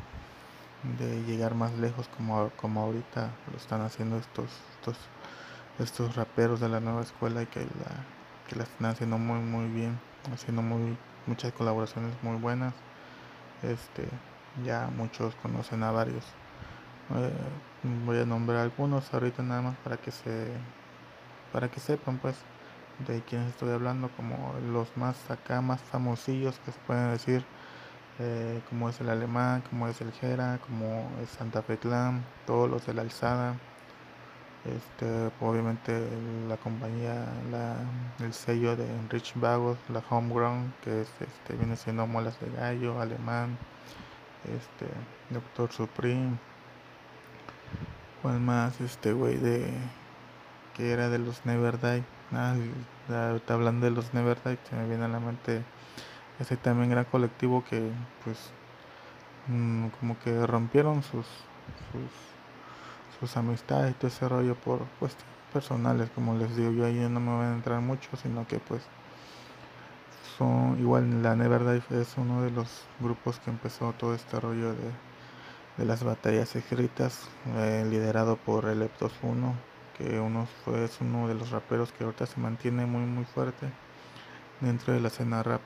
[0.98, 4.98] de llegar más lejos como, como ahorita lo están haciendo estos estos
[5.80, 8.06] estos raperos de la nueva escuela y que la
[8.48, 10.00] que la están haciendo muy muy bien
[10.32, 10.98] haciendo muy
[11.30, 12.74] muchas colaboraciones muy buenas.
[13.64, 14.08] Este
[14.66, 16.26] ya muchos conocen a varios.
[17.16, 17.32] Eh,
[18.06, 20.48] voy a nombrar algunos ahorita nada más para que se
[21.52, 22.36] para que sepan pues
[23.08, 27.46] de quienes estoy hablando como los más acá más famosillos que se pueden decir
[28.20, 32.70] eh, como es el alemán como es el Jera como es Santa Fe Clan todos
[32.70, 33.56] los de la alzada
[34.66, 36.08] este obviamente
[36.50, 37.76] la compañía la,
[38.20, 43.00] el sello de Rich Vagos la homegrown que es este viene siendo molas de gallo
[43.00, 43.58] alemán
[44.46, 44.86] este
[45.30, 46.38] doctor supreme.
[48.22, 49.72] Cuál más este güey de
[50.80, 52.04] que era de los Never Die.
[52.32, 52.56] Ah,
[53.50, 55.62] hablando de los Never Die, se me viene a la mente
[56.40, 57.92] ese también gran colectivo que
[58.24, 58.38] pues
[59.48, 61.26] mm, como que rompieron sus,
[63.20, 67.20] sus, amistades y todo ese rollo por cuestiones personales, como les digo, yo ahí no
[67.20, 68.82] me voy a entrar mucho, sino que pues
[70.38, 74.70] son igual la Never Die es uno de los grupos que empezó todo este rollo
[74.74, 74.92] de,
[75.78, 79.69] de las batallas escritas, eh, liderado por el Eptos 1
[80.00, 83.68] que uno fue es uno de los raperos que ahorita se mantiene muy muy fuerte
[84.62, 85.62] dentro de la escena rap.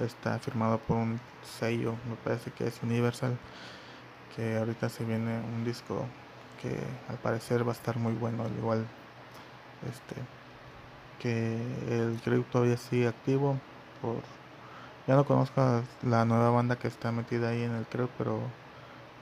[0.00, 3.36] está firmado por un sello, me parece que es Universal,
[4.36, 6.06] que ahorita se viene un disco
[6.62, 8.86] que al parecer va a estar muy bueno, al igual
[9.88, 10.16] este
[11.20, 11.56] que
[11.90, 13.58] el crew todavía sigue activo
[14.00, 14.16] por
[15.06, 18.40] ya no conozco la nueva banda que está metida ahí en el creo pero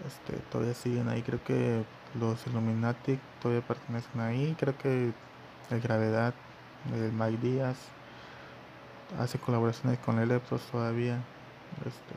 [0.06, 4.56] este todavía siguen ahí creo que los Illuminati todavía pertenecen ahí.
[4.58, 5.12] Creo que
[5.70, 6.34] el Gravedad,
[6.94, 7.76] el Mike Díaz,
[9.18, 10.40] hace colaboraciones con el
[10.72, 11.18] todavía.
[11.86, 12.14] Este,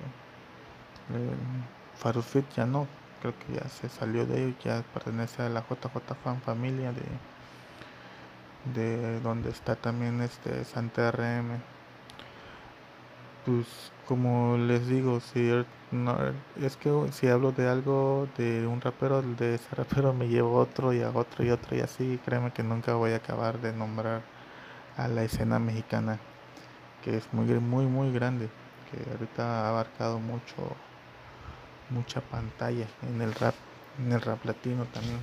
[1.95, 2.87] Farufit ya no,
[3.21, 6.91] creo que ya se salió de ellos, ya pertenece a la JJ Fan familia
[8.73, 11.61] de, de donde está también este Santa RM.
[13.45, 16.15] Pues como les digo, si er, no,
[16.61, 20.93] es que si hablo de algo de un rapero, de ese rapero me llevo otro
[20.93, 24.21] y a otro y otro y así, créeme que nunca voy a acabar de nombrar
[24.97, 26.19] a la escena mexicana,
[27.03, 28.49] que es muy muy muy grande,
[28.91, 30.75] que ahorita ha abarcado mucho
[31.89, 33.55] mucha pantalla en el rap,
[33.99, 35.19] en el rap latino también,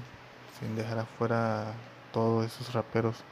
[0.59, 1.73] sin dejar afuera
[2.13, 3.25] todos esos raperos,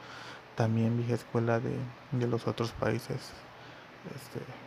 [0.55, 1.77] también vieja escuela de,
[2.11, 3.33] de los otros países.
[4.15, 4.66] Este,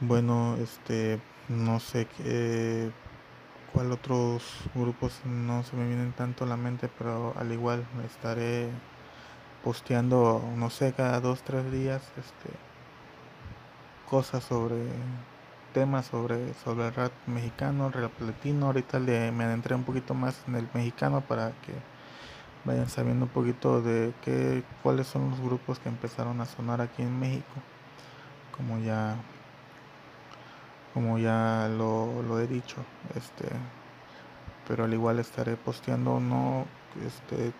[0.00, 2.90] bueno, este, no sé qué,
[3.72, 4.42] cuál otros
[4.74, 8.68] grupos no se me vienen tanto a la mente, pero al igual estaré
[9.64, 12.50] posteando, no sé, cada dos, tres días, este,
[14.08, 14.76] cosas sobre
[15.72, 18.66] temas sobre, sobre el rap mexicano, el rap latino.
[18.66, 21.72] Ahorita le, me adentré un poquito más en el mexicano para que
[22.64, 27.02] vayan sabiendo un poquito de qué, cuáles son los grupos que empezaron a sonar aquí
[27.02, 27.54] en México.
[28.56, 29.16] Como ya
[30.94, 32.76] como ya lo, lo he dicho.
[33.14, 33.48] Este
[34.70, 36.64] pero al igual estaré posteando no
[37.04, 37.52] este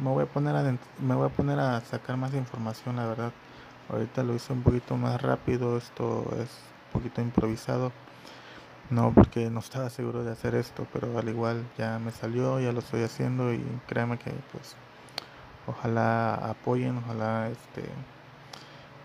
[0.00, 0.62] me voy a poner a
[1.00, 3.32] me voy a poner a sacar más información la verdad
[3.88, 6.48] ahorita lo hice un poquito más rápido esto es
[6.86, 7.90] un poquito improvisado
[8.88, 12.70] no porque no estaba seguro de hacer esto pero al igual ya me salió ya
[12.70, 14.76] lo estoy haciendo y créanme que pues
[15.66, 17.82] ojalá apoyen ojalá este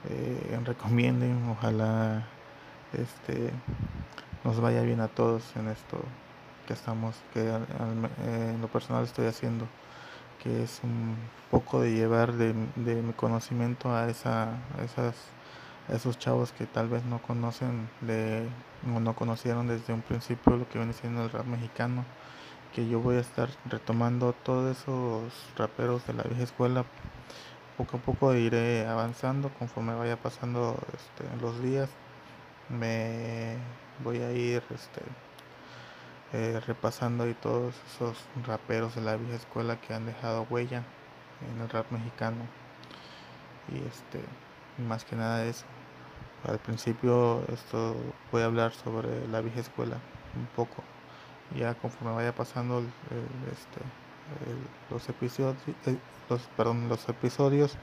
[0.08, 2.28] eh, recomienden ojalá
[2.94, 3.52] este
[4.44, 6.00] nos vaya bien a todos en esto
[6.68, 9.68] que estamos, que en lo personal estoy haciendo,
[10.42, 11.16] que es un
[11.52, 14.50] poco de llevar de, mi conocimiento a, esa,
[14.84, 15.16] esas,
[15.90, 18.48] esos chavos que tal vez no conocen de,
[18.94, 22.06] o no conocieron desde un principio lo que viene siendo el rap mexicano,
[22.74, 26.86] que yo voy a estar retomando todos esos raperos de la vieja escuela.
[27.78, 31.90] Poco a poco iré avanzando conforme vaya pasando este, los días.
[32.70, 33.58] Me
[34.04, 35.02] voy a ir este,
[36.34, 40.84] eh, repasando ahí todos esos raperos de la vieja escuela que han dejado huella
[41.48, 42.46] en el rap mexicano.
[43.70, 44.24] Y este,
[44.88, 45.66] más que nada eso.
[46.48, 47.96] Al principio esto
[48.32, 49.98] voy a hablar sobre la vieja escuela
[50.36, 50.84] un poco.
[51.58, 52.80] Ya conforme vaya pasando
[53.52, 53.82] este,
[54.90, 55.56] los episodios,
[56.30, 57.78] los, perdón, los episodios,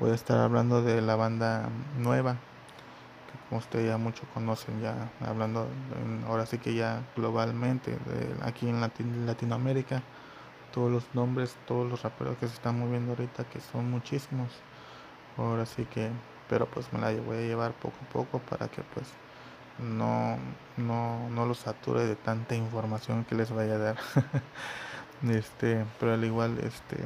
[0.00, 2.36] voy a estar hablando de la banda nueva
[3.48, 5.68] como ustedes ya mucho conocen, ya hablando
[6.26, 7.96] ahora sí que ya globalmente,
[8.42, 8.80] aquí en
[9.26, 10.02] Latinoamérica,
[10.72, 14.50] todos los nombres, todos los raperos que se están moviendo ahorita, que son muchísimos,
[15.36, 16.10] ahora sí que,
[16.48, 19.08] pero pues me la voy a llevar poco a poco para que pues
[19.78, 20.36] no,
[20.76, 23.96] no, no los sature de tanta información que les vaya a dar.
[25.28, 26.96] este, pero al igual, este,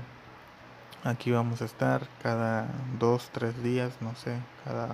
[1.04, 2.66] Aquí vamos a estar cada
[2.98, 4.88] dos, tres días, no sé, cada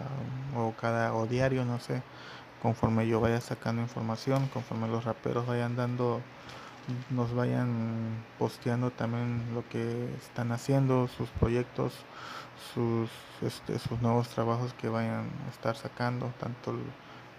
[0.54, 2.02] o cada o diario, no sé,
[2.60, 6.20] conforme yo vaya sacando información, conforme los raperos vayan dando,
[7.08, 11.94] nos vayan posteando también lo que están haciendo, sus proyectos,
[12.74, 13.08] sus,
[13.40, 16.74] este, sus nuevos trabajos que vayan a estar sacando, tanto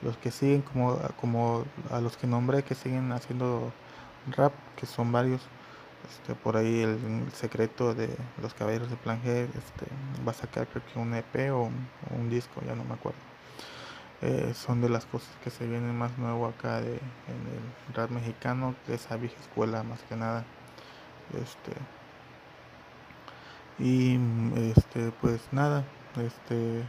[0.01, 3.71] los que siguen como, como a los que nombré que siguen haciendo
[4.35, 5.41] rap, que son varios
[6.09, 8.09] este, por ahí el, secreto de
[8.41, 9.85] los caballeros de Plan este,
[10.25, 11.69] va a sacar creo que un EP o
[12.15, 13.19] un, disco, ya no me acuerdo.
[14.21, 18.09] Eh, son de las cosas que se vienen más nuevo acá de, en el rap
[18.11, 20.45] mexicano, de esa vieja escuela más que nada.
[21.33, 21.73] Este,
[23.79, 24.17] y
[24.69, 25.83] este pues nada,
[26.17, 26.83] este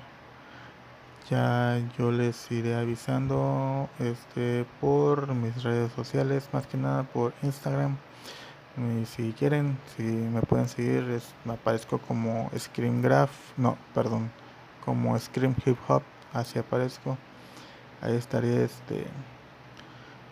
[1.28, 7.96] ya yo les iré avisando este por mis redes sociales, más que nada por Instagram
[8.76, 14.30] y si quieren, si me pueden seguir, me aparezco como Scream Graph, no, perdón,
[14.84, 17.16] como Scream Hip Hop, así aparezco.
[18.02, 19.06] Ahí estaría este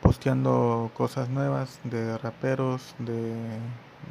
[0.03, 3.35] posteando cosas nuevas de raperos, de,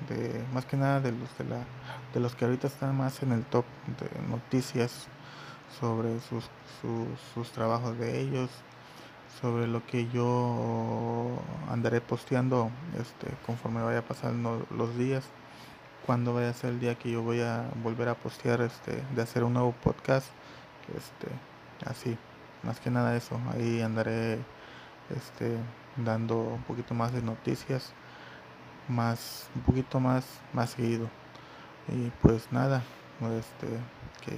[0.09, 1.59] de más que nada de los de la
[2.13, 3.65] de los que ahorita están más en el top
[3.99, 5.07] de noticias
[5.79, 6.49] sobre sus,
[6.81, 8.49] sus, sus trabajos de ellos
[9.41, 11.29] sobre lo que yo
[11.69, 12.69] andaré posteando
[12.99, 15.25] este conforme vaya pasando los días.
[16.05, 19.21] Cuando vaya a ser el día que yo voy a volver a postear este de
[19.21, 20.27] hacer un nuevo podcast
[20.97, 21.27] este
[21.85, 22.17] así.
[22.63, 23.39] Más que nada eso.
[23.53, 24.39] Ahí andaré
[25.15, 25.57] este
[25.97, 27.93] dando un poquito más de noticias
[28.87, 31.09] más un poquito más más seguido.
[31.87, 32.83] Y pues nada
[33.39, 33.67] este
[34.25, 34.37] que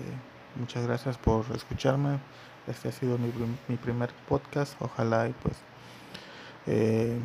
[0.55, 2.19] muchas gracias por escucharme
[2.67, 3.31] este ha sido mi,
[3.67, 4.75] mi primer podcast.
[4.81, 5.55] Ojalá y pues
[6.67, 7.19] eh,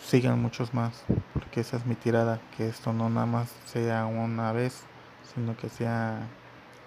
[0.00, 1.04] sigan muchos más.
[1.32, 2.40] Porque esa es mi tirada.
[2.56, 4.82] Que esto no nada más sea una vez.
[5.34, 6.26] Sino que sea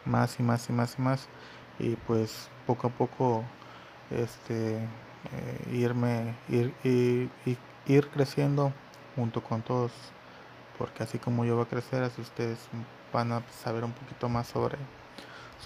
[0.06, 1.28] más y más y más y más.
[1.80, 3.44] Y pues poco a poco
[4.12, 7.30] este eh, irme ir, ir,
[7.86, 8.74] ir creciendo
[9.16, 9.92] junto con todos
[10.78, 12.58] porque así como yo voy a crecer así ustedes
[13.12, 14.78] van a saber un poquito más sobre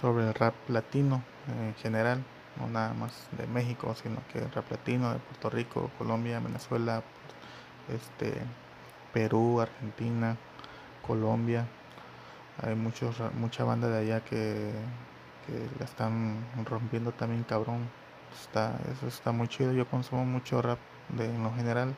[0.00, 2.24] sobre el rap latino en general,
[2.58, 7.02] no nada más de México, sino que el rap latino de Puerto Rico, Colombia, Venezuela,
[7.88, 8.34] este,
[9.12, 10.36] Perú, Argentina,
[11.06, 11.66] Colombia.
[12.62, 14.72] Hay muchos, mucha banda de allá que,
[15.46, 17.88] que la están rompiendo también cabrón.
[18.40, 19.72] Está, eso está muy chido.
[19.72, 20.78] Yo consumo mucho rap
[21.10, 21.94] de, en lo general.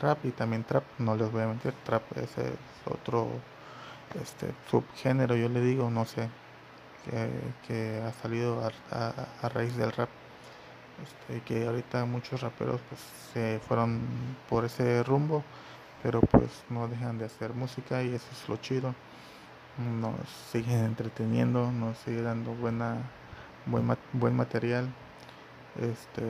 [0.00, 2.54] Rap y también trap, no les voy a mentir, trap ese es
[2.86, 3.28] otro
[4.20, 6.28] este subgénero, yo le digo, no sé,
[7.66, 10.08] que, ha salido a, raíz del rap.
[11.02, 13.00] Este, que ahorita muchos raperos pues
[13.32, 14.02] se fueron
[14.48, 15.42] por ese rumbo,
[16.02, 18.94] pero pues no dejan de hacer música y eso es lo chido.
[20.00, 20.14] Nos
[20.50, 22.98] siguen entreteniendo, nos sigue dando buena
[23.66, 24.92] buen, buen material.
[25.80, 26.22] Este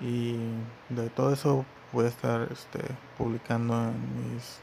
[0.00, 0.36] y
[0.90, 2.80] de todo eso voy a estar este,
[3.16, 4.60] publicando en mis,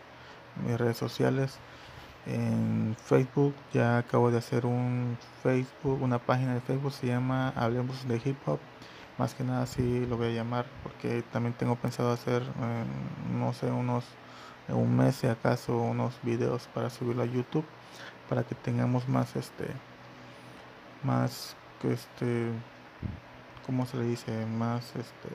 [0.66, 1.58] mis redes sociales
[2.26, 8.08] en Facebook ya acabo de hacer un Facebook una página de Facebook se llama hablemos
[8.08, 8.60] de hip hop.
[9.18, 12.44] Más que nada así lo voy a llamar porque también tengo pensado hacer
[13.38, 14.06] no sé unos
[14.70, 17.66] un mes si acaso unos videos para subirlo a YouTube
[18.30, 19.68] para que tengamos más este
[21.04, 22.52] más este
[23.66, 25.30] cómo se le dice más este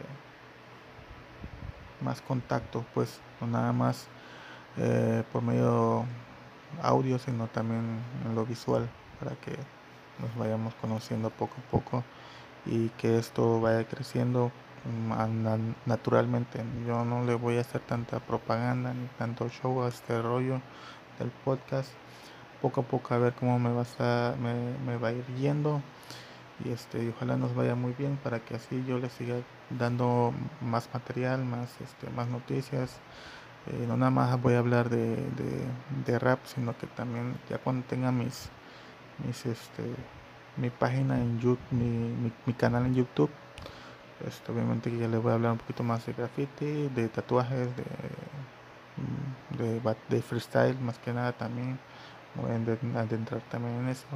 [2.01, 4.07] más contacto pues no nada más
[4.79, 6.05] eh, por medio
[6.83, 9.57] audio sino también en lo visual para que
[10.21, 12.05] nos vayamos conociendo poco a poco
[12.65, 14.51] y que esto vaya creciendo
[14.85, 16.63] mm, naturalmente.
[16.87, 20.61] Yo no le voy a hacer tanta propaganda ni tanto show a este rollo
[21.19, 21.91] del podcast.
[22.63, 24.55] Poco a poco a ver cómo me va a me,
[24.85, 25.83] me va a ir yendo
[26.65, 29.37] y este ojalá nos vaya muy bien para que así yo les siga
[29.71, 32.99] dando más material más este más noticias
[33.69, 35.17] eh, no nada más voy a hablar de,
[36.07, 38.49] de, rap sino que también ya cuando tenga mis
[39.25, 39.83] mis este
[40.57, 43.31] mi página en YouTube mi, mi, canal en YouTube
[44.27, 47.77] este, obviamente que ya les voy a hablar un poquito más de graffiti de tatuajes
[47.77, 47.85] de
[49.59, 51.79] de, de freestyle más que nada también.
[52.35, 54.07] Voy a adentrar también en eso.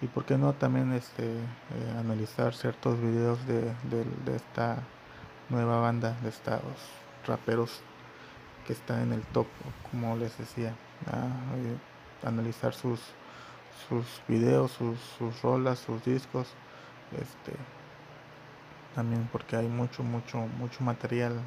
[0.00, 4.78] Y por qué no también este eh, analizar ciertos videos de, de, esta
[5.50, 6.62] nueva banda de estos
[7.26, 7.82] raperos
[8.66, 9.46] que están en el top
[9.90, 10.74] como les decía
[12.24, 13.00] analizar sus
[13.88, 16.48] sus videos sus, sus rolas sus discos
[17.12, 17.52] este
[18.94, 21.40] también porque hay mucho mucho mucho material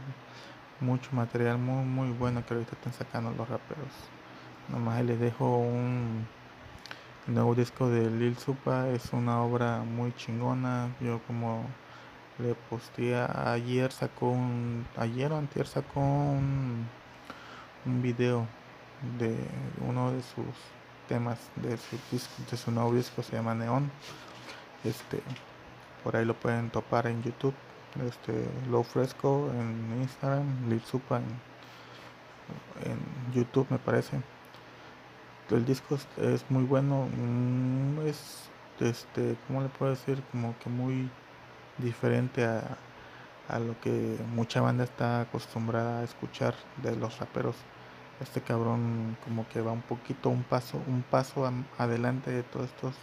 [0.80, 3.94] mucho material muy muy bueno que ahorita están sacando los raperos
[4.70, 6.26] nomás les dejo un
[7.28, 10.94] nuevo disco de Lil Supa es una obra muy chingona.
[11.00, 11.66] Yo como
[12.38, 16.88] le posté ayer sacó un ayer o antier sacó un,
[17.86, 18.48] un video
[19.20, 19.36] de
[19.88, 20.46] uno de sus
[21.08, 23.92] temas de su disco, de su nuevo disco se llama Neon.
[24.84, 25.22] Este
[26.04, 27.56] por ahí lo pueden topar en YouTube.
[28.08, 31.26] Este Low Fresco en Instagram, Lil Supa en,
[32.92, 34.20] en YouTube me parece
[35.52, 41.10] el disco es, muy bueno mm, es este cómo le puedo decir como que muy
[41.78, 42.78] diferente a,
[43.48, 47.56] a lo que mucha banda está acostumbrada a escuchar de los raperos
[48.22, 52.96] este cabrón como que va un poquito un paso un paso adelante de todos estos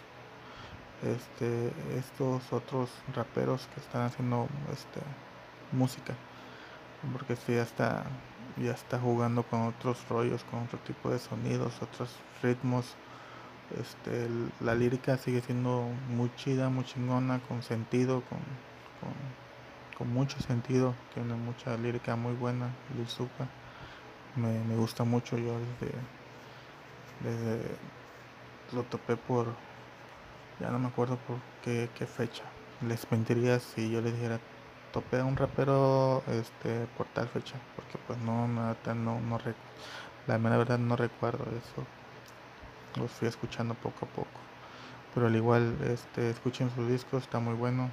[1.03, 5.01] este estos otros raperos que están haciendo este
[5.71, 6.13] música
[7.13, 8.05] porque si ya está
[8.57, 12.95] ya está jugando con otros rollos, con otro tipo de sonidos, otros ritmos.
[13.79, 14.27] Este,
[14.59, 18.39] la lírica sigue siendo muy chida, muy chingona, con sentido, con,
[19.97, 20.93] con, mucho sentido.
[21.13, 23.47] Tiene mucha lírica muy buena, Lil Supa.
[24.35, 25.93] Me, me gusta mucho yo desde,
[27.21, 27.75] desde
[28.73, 29.47] lo topé por
[30.59, 32.43] ya no me acuerdo por qué, qué fecha.
[32.87, 34.39] Les mentiría si yo les dijera
[34.93, 39.39] topé a un rapero este por tal fecha porque pues no no no, no
[40.27, 41.85] la verdad no recuerdo eso.
[42.95, 44.39] Los fui escuchando poco a poco.
[45.13, 47.89] Pero al igual este escuchen sus discos está muy bueno.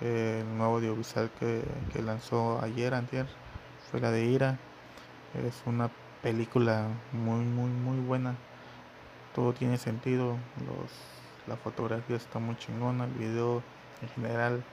[0.00, 1.62] El nuevo audiovisual que,
[1.92, 3.26] que lanzó ayer antier
[3.90, 4.58] fue la de Ira
[5.44, 5.90] es una
[6.22, 8.34] película muy muy muy buena.
[9.34, 10.36] Todo tiene sentido.
[10.66, 10.90] Los
[11.46, 13.62] la fotografía está muy chingona el video
[14.02, 14.64] en general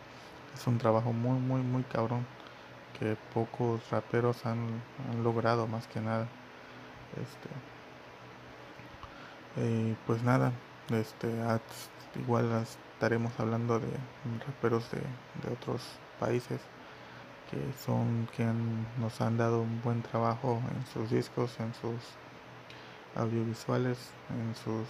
[0.53, 2.25] es un trabajo muy, muy, muy cabrón
[2.99, 4.81] que pocos raperos han,
[5.23, 6.27] logrado más que nada.
[9.55, 10.51] Este, pues nada,
[10.91, 11.29] este,
[12.19, 13.87] igual estaremos hablando de
[14.45, 15.01] raperos de,
[15.51, 15.81] otros
[16.19, 16.59] países
[17.85, 18.45] son que
[18.99, 22.01] nos han dado un buen trabajo en sus discos, en sus
[23.15, 23.97] audiovisuales,
[24.29, 24.87] en sus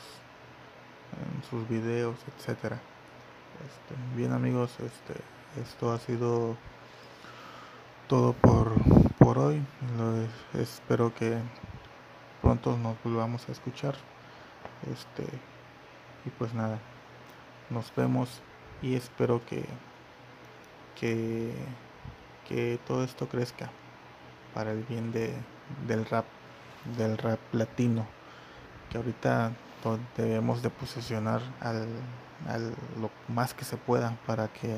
[1.14, 2.80] en sus videos, etcétera.
[3.66, 5.14] Este, bien amigos, este
[5.62, 6.58] esto ha sido
[8.08, 8.72] todo por,
[9.20, 9.62] por hoy.
[10.54, 11.38] espero que
[12.42, 13.96] pronto nos volvamos a escuchar.
[14.92, 15.24] Este
[16.26, 16.80] y pues nada,
[17.70, 18.42] nos vemos
[18.82, 19.66] y espero que
[20.96, 21.52] que,
[22.48, 23.70] que todo esto crezca
[24.54, 25.34] para el bien de,
[25.88, 26.26] del rap,
[26.98, 28.06] del rap latino,
[28.90, 29.52] que ahorita
[30.16, 31.88] debemos de posicionar al,
[32.48, 34.78] al, lo más que se pueda para que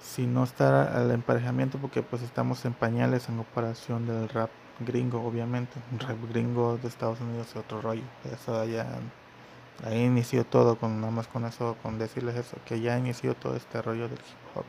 [0.00, 4.50] si no está al emparejamiento porque pues estamos en pañales en comparación del rap
[4.80, 8.02] gringo obviamente un rap gringo de Estados Unidos es otro rollo
[8.32, 8.86] eso ya
[9.84, 13.56] ahí inició todo con nada más con eso con decirles eso que ya inició todo
[13.56, 14.64] este rollo del hip hop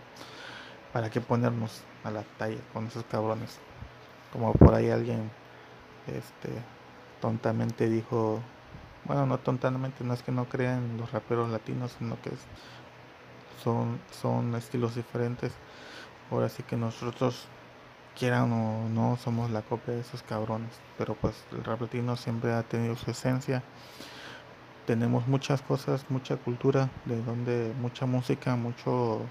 [0.93, 3.59] para que ponernos a la talla con esos cabrones
[4.33, 5.29] como por ahí alguien
[6.07, 6.49] este
[7.19, 8.39] tontamente dijo
[9.05, 12.31] bueno no tontamente no es que no crean los raperos latinos sino que
[13.63, 15.53] son son estilos diferentes.
[16.29, 17.47] Ahora sí que nosotros
[18.17, 20.71] quieran o no somos la copia de esos cabrones.
[20.97, 23.63] Pero pues el rap latino siempre ha tenido su esencia.
[24.85, 29.21] Tenemos muchas cosas mucha cultura de donde mucha música muchos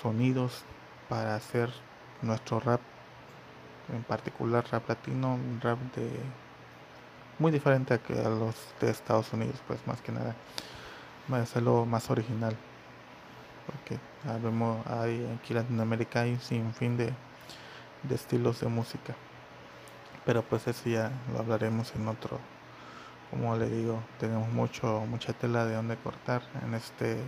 [0.00, 0.64] sonidos
[1.08, 1.70] para hacer
[2.22, 2.80] nuestro rap
[3.92, 6.08] en particular rap latino, rap de
[7.38, 10.34] muy diferente a, que a los de Estados Unidos, pues más que nada,
[11.32, 12.56] va a hacerlo más original,
[13.66, 13.98] porque
[14.42, 17.12] vemos hay aquí en Latinoamérica hay un sinfín de,
[18.02, 19.14] de estilos de música,
[20.24, 22.38] pero pues eso ya lo hablaremos en otro,
[23.30, 27.18] como le digo, tenemos mucho mucha tela de donde cortar en este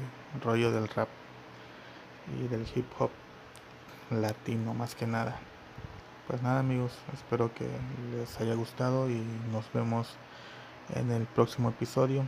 [0.43, 1.09] rollo del rap
[2.35, 3.11] y del hip hop
[4.11, 5.39] latino más que nada.
[6.27, 7.69] Pues nada amigos, espero que
[8.13, 9.23] les haya gustado y
[9.53, 10.17] nos vemos
[10.95, 12.25] en el próximo episodio.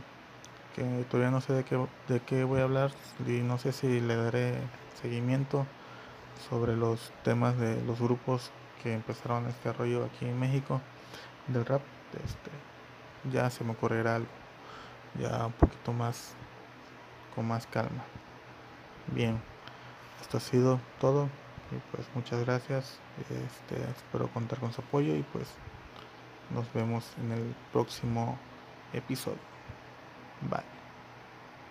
[0.75, 1.77] Que todavía no sé de qué,
[2.07, 2.91] de qué voy a hablar
[3.25, 4.55] y no sé si le daré
[5.01, 5.65] seguimiento
[6.49, 10.79] sobre los temas de los grupos que empezaron este rollo aquí en México
[11.47, 11.81] del rap.
[12.13, 12.51] Este,
[13.31, 14.29] ya se me ocurrirá algo,
[15.19, 16.33] ya un poquito más,
[17.35, 18.03] con más calma.
[19.07, 19.41] Bien,
[20.21, 21.29] esto ha sido todo.
[21.71, 22.99] Y pues muchas gracias.
[23.21, 25.47] Este, espero contar con su apoyo y pues
[26.53, 28.37] nos vemos en el próximo
[28.93, 29.39] episodio.
[30.49, 30.78] Bye.